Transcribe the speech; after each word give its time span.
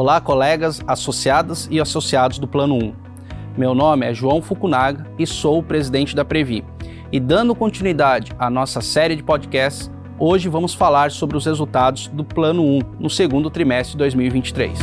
Olá, 0.00 0.18
colegas, 0.18 0.80
associadas 0.86 1.68
e 1.70 1.78
associados 1.78 2.38
do 2.38 2.48
Plano 2.48 2.74
1. 2.74 2.94
Meu 3.54 3.74
nome 3.74 4.06
é 4.06 4.14
João 4.14 4.40
Fukunaga 4.40 5.06
e 5.18 5.26
sou 5.26 5.58
o 5.58 5.62
presidente 5.62 6.16
da 6.16 6.24
Previ. 6.24 6.64
E 7.12 7.20
dando 7.20 7.54
continuidade 7.54 8.32
à 8.38 8.48
nossa 8.48 8.80
série 8.80 9.14
de 9.14 9.22
podcasts, 9.22 9.90
hoje 10.18 10.48
vamos 10.48 10.72
falar 10.72 11.10
sobre 11.10 11.36
os 11.36 11.44
resultados 11.44 12.06
do 12.08 12.24
Plano 12.24 12.64
1 12.64 12.78
no 12.98 13.10
segundo 13.10 13.50
trimestre 13.50 13.92
de 13.92 13.98
2023. 13.98 14.78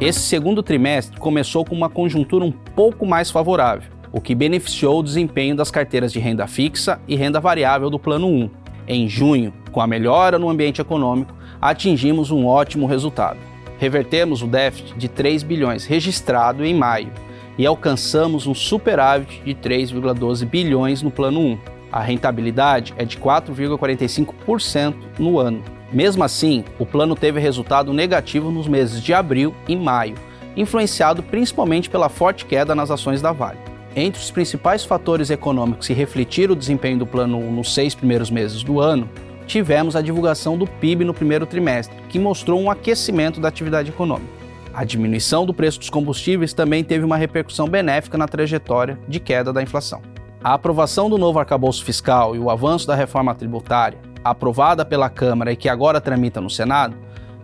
Esse 0.00 0.20
segundo 0.20 0.62
trimestre 0.62 1.20
começou 1.20 1.66
com 1.66 1.74
uma 1.74 1.90
conjuntura 1.90 2.46
um 2.46 2.50
pouco 2.50 3.04
mais 3.04 3.30
favorável, 3.30 3.92
o 4.10 4.22
que 4.22 4.34
beneficiou 4.34 5.00
o 5.00 5.02
desempenho 5.02 5.54
das 5.54 5.70
carteiras 5.70 6.14
de 6.14 6.18
renda 6.18 6.46
fixa 6.46 6.98
e 7.06 7.14
renda 7.14 7.38
variável 7.38 7.90
do 7.90 7.98
Plano 7.98 8.26
1. 8.26 8.50
Em 8.88 9.06
junho, 9.06 9.52
com 9.76 9.82
a 9.82 9.86
melhora 9.86 10.38
no 10.38 10.48
ambiente 10.48 10.80
econômico, 10.80 11.34
atingimos 11.60 12.30
um 12.30 12.46
ótimo 12.46 12.86
resultado. 12.86 13.36
Revertemos 13.76 14.40
o 14.40 14.46
déficit 14.46 14.96
de 14.96 15.06
3 15.06 15.42
bilhões 15.42 15.84
registrado 15.84 16.64
em 16.64 16.74
maio 16.74 17.12
e 17.58 17.66
alcançamos 17.66 18.46
um 18.46 18.54
superávit 18.54 19.42
de 19.44 19.54
3,12 19.54 20.46
bilhões 20.46 21.02
no 21.02 21.10
plano 21.10 21.40
1. 21.40 21.58
A 21.92 22.00
rentabilidade 22.00 22.94
é 22.96 23.04
de 23.04 23.18
4,45% 23.18 24.94
no 25.18 25.38
ano. 25.38 25.62
Mesmo 25.92 26.24
assim, 26.24 26.64
o 26.78 26.86
plano 26.86 27.14
teve 27.14 27.38
resultado 27.38 27.92
negativo 27.92 28.50
nos 28.50 28.66
meses 28.66 29.02
de 29.02 29.12
abril 29.12 29.54
e 29.68 29.76
maio, 29.76 30.14
influenciado 30.56 31.22
principalmente 31.22 31.90
pela 31.90 32.08
forte 32.08 32.46
queda 32.46 32.74
nas 32.74 32.90
ações 32.90 33.20
da 33.20 33.30
Vale. 33.30 33.58
Entre 33.94 34.22
os 34.22 34.30
principais 34.30 34.86
fatores 34.86 35.28
econômicos 35.28 35.86
que 35.86 35.92
refletiram 35.92 36.54
o 36.54 36.56
desempenho 36.56 36.98
do 36.98 37.06
plano 37.06 37.38
1 37.38 37.52
nos 37.52 37.74
seis 37.74 37.94
primeiros 37.94 38.30
meses 38.30 38.62
do 38.62 38.80
ano 38.80 39.06
tivemos 39.46 39.96
a 39.96 40.02
divulgação 40.02 40.58
do 40.58 40.66
PIB 40.66 41.04
no 41.04 41.14
primeiro 41.14 41.46
trimestre, 41.46 41.96
que 42.08 42.18
mostrou 42.18 42.60
um 42.60 42.70
aquecimento 42.70 43.40
da 43.40 43.48
atividade 43.48 43.90
econômica. 43.90 44.36
A 44.74 44.84
diminuição 44.84 45.46
do 45.46 45.54
preço 45.54 45.78
dos 45.78 45.88
combustíveis 45.88 46.52
também 46.52 46.84
teve 46.84 47.04
uma 47.04 47.16
repercussão 47.16 47.66
benéfica 47.66 48.18
na 48.18 48.28
trajetória 48.28 48.98
de 49.08 49.18
queda 49.18 49.52
da 49.52 49.62
inflação. 49.62 50.02
A 50.44 50.52
aprovação 50.52 51.08
do 51.08 51.16
novo 51.16 51.38
arcabouço 51.38 51.84
fiscal 51.84 52.36
e 52.36 52.38
o 52.38 52.50
avanço 52.50 52.86
da 52.86 52.94
reforma 52.94 53.34
tributária, 53.34 53.98
aprovada 54.22 54.84
pela 54.84 55.08
Câmara 55.08 55.50
e 55.50 55.56
que 55.56 55.68
agora 55.68 56.00
tramita 56.00 56.40
no 56.40 56.50
Senado, 56.50 56.94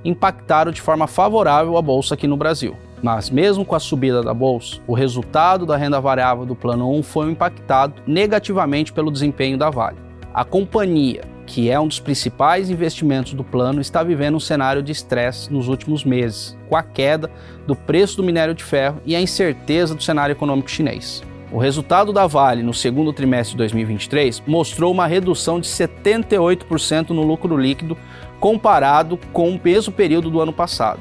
impactaram 0.04 0.70
de 0.70 0.80
forma 0.80 1.06
favorável 1.06 1.76
a 1.76 1.82
bolsa 1.82 2.14
aqui 2.14 2.26
no 2.26 2.36
Brasil. 2.36 2.76
Mas, 3.02 3.30
mesmo 3.30 3.64
com 3.64 3.74
a 3.74 3.80
subida 3.80 4.22
da 4.22 4.32
bolsa, 4.32 4.80
o 4.86 4.94
resultado 4.94 5.66
da 5.66 5.76
renda 5.76 6.00
variável 6.00 6.44
do 6.44 6.54
Plano 6.54 6.92
1 6.98 7.02
foi 7.02 7.30
impactado 7.30 7.94
negativamente 8.06 8.92
pelo 8.92 9.10
desempenho 9.10 9.58
da 9.58 9.70
Vale. 9.70 9.96
A 10.32 10.44
companhia, 10.44 11.22
que 11.46 11.70
é 11.70 11.78
um 11.78 11.88
dos 11.88 12.00
principais 12.00 12.70
investimentos 12.70 13.34
do 13.34 13.44
plano, 13.44 13.80
está 13.80 14.02
vivendo 14.02 14.36
um 14.36 14.40
cenário 14.40 14.82
de 14.82 14.92
estresse 14.92 15.52
nos 15.52 15.68
últimos 15.68 16.04
meses, 16.04 16.56
com 16.68 16.76
a 16.76 16.82
queda 16.82 17.30
do 17.66 17.74
preço 17.74 18.16
do 18.16 18.22
minério 18.22 18.54
de 18.54 18.62
ferro 18.62 19.00
e 19.04 19.14
a 19.14 19.20
incerteza 19.20 19.94
do 19.94 20.02
cenário 20.02 20.32
econômico 20.32 20.70
chinês. 20.70 21.22
O 21.52 21.58
resultado 21.58 22.14
da 22.14 22.26
Vale 22.26 22.62
no 22.62 22.72
segundo 22.72 23.12
trimestre 23.12 23.52
de 23.52 23.58
2023 23.58 24.42
mostrou 24.46 24.90
uma 24.90 25.06
redução 25.06 25.60
de 25.60 25.68
78% 25.68 27.10
no 27.10 27.22
lucro 27.22 27.56
líquido 27.58 27.96
comparado 28.40 29.18
com 29.32 29.50
o 29.50 29.60
mesmo 29.62 29.92
período 29.92 30.30
do 30.30 30.40
ano 30.40 30.52
passado, 30.52 31.00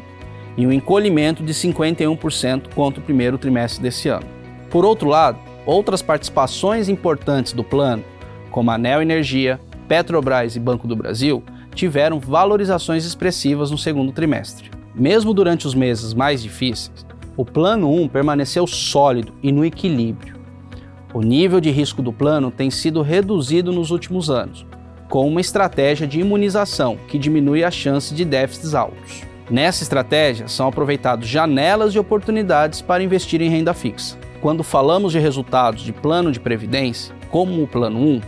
e 0.57 0.67
um 0.67 0.71
encolhimento 0.71 1.41
de 1.41 1.53
51% 1.53 2.73
contra 2.75 2.99
o 2.99 3.03
primeiro 3.03 3.37
trimestre 3.37 3.81
desse 3.81 4.09
ano. 4.09 4.25
Por 4.69 4.83
outro 4.83 5.07
lado, 5.07 5.39
outras 5.65 6.01
participações 6.01 6.89
importantes 6.89 7.53
do 7.53 7.63
plano, 7.63 8.03
como 8.49 8.71
a 8.71 8.77
Neo 8.77 9.01
Energia, 9.01 9.59
Petrobras 9.91 10.55
e 10.55 10.59
Banco 10.61 10.87
do 10.87 10.95
Brasil 10.95 11.43
tiveram 11.75 12.17
valorizações 12.17 13.03
expressivas 13.03 13.71
no 13.71 13.77
segundo 13.77 14.13
trimestre. 14.13 14.71
Mesmo 14.95 15.33
durante 15.33 15.67
os 15.67 15.75
meses 15.75 16.13
mais 16.13 16.41
difíceis, 16.41 17.05
o 17.35 17.43
Plano 17.43 17.93
1 17.93 18.07
permaneceu 18.07 18.65
sólido 18.65 19.33
e 19.43 19.51
no 19.51 19.65
equilíbrio. 19.65 20.39
O 21.13 21.19
nível 21.19 21.59
de 21.59 21.71
risco 21.71 22.01
do 22.01 22.13
plano 22.13 22.49
tem 22.49 22.71
sido 22.71 23.01
reduzido 23.01 23.73
nos 23.73 23.91
últimos 23.91 24.29
anos, 24.29 24.65
com 25.09 25.27
uma 25.27 25.41
estratégia 25.41 26.07
de 26.07 26.21
imunização 26.21 26.97
que 27.09 27.19
diminui 27.19 27.61
a 27.61 27.69
chance 27.69 28.13
de 28.13 28.23
déficits 28.23 28.73
altos. 28.73 29.23
Nessa 29.49 29.83
estratégia, 29.83 30.47
são 30.47 30.69
aproveitadas 30.69 31.27
janelas 31.27 31.91
de 31.91 31.99
oportunidades 31.99 32.81
para 32.81 33.03
investir 33.03 33.41
em 33.41 33.49
renda 33.49 33.73
fixa. 33.73 34.17
Quando 34.39 34.63
falamos 34.63 35.11
de 35.11 35.19
resultados 35.19 35.83
de 35.83 35.91
plano 35.91 36.31
de 36.31 36.39
previdência, 36.39 37.13
como 37.29 37.61
o 37.61 37.67
Plano 37.67 37.99
1, 37.99 38.21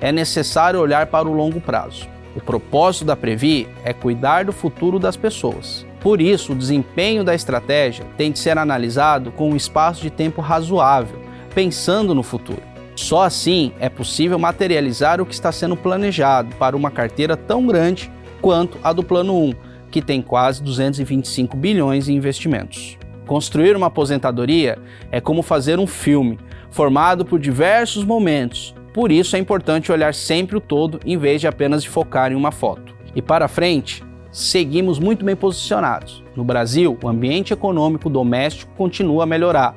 é 0.00 0.10
necessário 0.10 0.80
olhar 0.80 1.06
para 1.06 1.28
o 1.28 1.32
longo 1.32 1.60
prazo. 1.60 2.08
O 2.34 2.40
propósito 2.40 3.04
da 3.04 3.16
Previ 3.16 3.68
é 3.84 3.92
cuidar 3.92 4.44
do 4.44 4.52
futuro 4.52 4.98
das 4.98 5.16
pessoas. 5.16 5.86
Por 6.00 6.20
isso, 6.20 6.52
o 6.52 6.56
desempenho 6.56 7.22
da 7.22 7.34
estratégia 7.34 8.06
tem 8.16 8.32
de 8.32 8.38
ser 8.38 8.56
analisado 8.56 9.30
com 9.32 9.50
um 9.50 9.56
espaço 9.56 10.00
de 10.00 10.10
tempo 10.10 10.40
razoável, 10.40 11.20
pensando 11.54 12.14
no 12.14 12.22
futuro. 12.22 12.62
Só 12.96 13.22
assim 13.22 13.72
é 13.80 13.88
possível 13.88 14.38
materializar 14.38 15.20
o 15.20 15.26
que 15.26 15.34
está 15.34 15.50
sendo 15.50 15.76
planejado 15.76 16.54
para 16.56 16.76
uma 16.76 16.90
carteira 16.90 17.36
tão 17.36 17.66
grande 17.66 18.10
quanto 18.40 18.78
a 18.82 18.92
do 18.92 19.02
Plano 19.02 19.36
1, 19.36 19.54
que 19.90 20.00
tem 20.00 20.22
quase 20.22 20.62
225 20.62 21.56
bilhões 21.56 22.08
em 22.08 22.14
investimentos. 22.14 22.96
Construir 23.26 23.76
uma 23.76 23.86
aposentadoria 23.86 24.78
é 25.10 25.20
como 25.20 25.42
fazer 25.42 25.78
um 25.78 25.86
filme, 25.86 26.38
formado 26.70 27.24
por 27.24 27.38
diversos 27.38 28.04
momentos, 28.04 28.74
por 28.92 29.12
isso 29.12 29.36
é 29.36 29.38
importante 29.38 29.92
olhar 29.92 30.14
sempre 30.14 30.56
o 30.56 30.60
todo 30.60 31.00
em 31.04 31.16
vez 31.16 31.40
de 31.40 31.46
apenas 31.46 31.84
focar 31.84 32.32
em 32.32 32.34
uma 32.34 32.50
foto. 32.50 32.94
E 33.14 33.22
para 33.22 33.48
frente, 33.48 34.02
seguimos 34.32 34.98
muito 34.98 35.24
bem 35.24 35.36
posicionados. 35.36 36.22
No 36.34 36.44
Brasil, 36.44 36.98
o 37.02 37.08
ambiente 37.08 37.52
econômico 37.52 38.10
doméstico 38.10 38.72
continua 38.76 39.24
a 39.24 39.26
melhorar, 39.26 39.74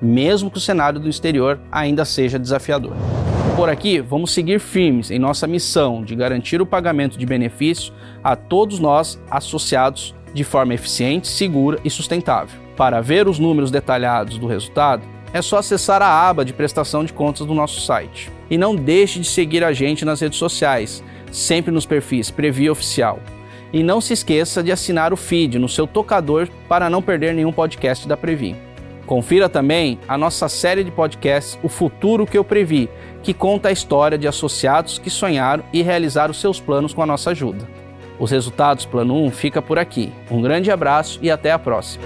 mesmo 0.00 0.50
que 0.50 0.58
o 0.58 0.60
cenário 0.60 1.00
do 1.00 1.08
exterior 1.08 1.60
ainda 1.70 2.04
seja 2.04 2.38
desafiador. 2.38 2.94
Por 3.56 3.70
aqui, 3.70 4.00
vamos 4.00 4.32
seguir 4.32 4.60
firmes 4.60 5.10
em 5.10 5.18
nossa 5.18 5.46
missão 5.46 6.04
de 6.04 6.14
garantir 6.14 6.60
o 6.60 6.66
pagamento 6.66 7.18
de 7.18 7.24
benefícios 7.24 7.92
a 8.22 8.36
todos 8.36 8.78
nós 8.78 9.18
associados 9.30 10.14
de 10.34 10.44
forma 10.44 10.74
eficiente, 10.74 11.26
segura 11.26 11.78
e 11.82 11.88
sustentável. 11.88 12.60
Para 12.76 13.00
ver 13.00 13.26
os 13.26 13.38
números 13.38 13.70
detalhados 13.70 14.36
do 14.36 14.46
resultado, 14.46 15.02
é 15.32 15.40
só 15.40 15.58
acessar 15.58 16.02
a 16.02 16.28
aba 16.28 16.44
de 16.44 16.52
prestação 16.52 17.04
de 17.04 17.12
contas 17.12 17.46
do 17.46 17.54
nosso 17.54 17.80
site. 17.80 18.35
E 18.50 18.56
não 18.56 18.74
deixe 18.74 19.18
de 19.20 19.26
seguir 19.26 19.64
a 19.64 19.72
gente 19.72 20.04
nas 20.04 20.20
redes 20.20 20.38
sociais, 20.38 21.02
sempre 21.32 21.70
nos 21.70 21.86
perfis 21.86 22.30
Previ 22.30 22.70
Oficial. 22.70 23.20
E 23.72 23.82
não 23.82 24.00
se 24.00 24.12
esqueça 24.12 24.62
de 24.62 24.70
assinar 24.70 25.12
o 25.12 25.16
feed 25.16 25.58
no 25.58 25.68
seu 25.68 25.86
tocador 25.86 26.48
para 26.68 26.88
não 26.88 27.02
perder 27.02 27.34
nenhum 27.34 27.52
podcast 27.52 28.06
da 28.06 28.16
Previ. 28.16 28.56
Confira 29.06 29.48
também 29.48 29.98
a 30.08 30.18
nossa 30.18 30.48
série 30.48 30.82
de 30.82 30.90
podcasts 30.90 31.58
O 31.62 31.68
Futuro 31.68 32.26
que 32.26 32.36
eu 32.36 32.44
Previ, 32.44 32.88
que 33.22 33.32
conta 33.32 33.68
a 33.68 33.72
história 33.72 34.18
de 34.18 34.26
associados 34.26 34.98
que 34.98 35.10
sonharam 35.10 35.64
e 35.72 35.82
realizaram 35.82 36.34
seus 36.34 36.60
planos 36.60 36.92
com 36.92 37.02
a 37.02 37.06
nossa 37.06 37.30
ajuda. 37.30 37.68
Os 38.18 38.30
resultados 38.30 38.84
Plano 38.84 39.14
1 39.24 39.30
fica 39.30 39.62
por 39.62 39.78
aqui. 39.78 40.12
Um 40.30 40.40
grande 40.40 40.70
abraço 40.70 41.18
e 41.22 41.30
até 41.30 41.52
a 41.52 41.58
próxima. 41.58 42.04